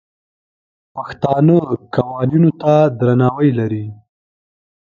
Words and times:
پښتانه 0.95 1.57
قوانینو 1.95 2.51
ته 2.61 2.73
درناوی 2.99 3.49
لري. 3.59 3.85